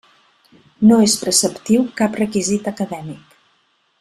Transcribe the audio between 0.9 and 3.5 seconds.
No és preceptiu cap requisit acadèmic.